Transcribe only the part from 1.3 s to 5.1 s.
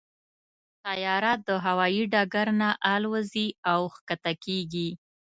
د هوايي ډګر نه الوزي او کښته کېږي.